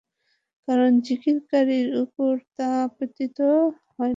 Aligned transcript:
কারণ 0.67 0.91
যিকিরকারীর 0.99 1.89
উপর 2.03 2.33
তা 2.55 2.67
আপতিত 2.87 3.37
হয় 3.89 3.99
না। 3.99 4.09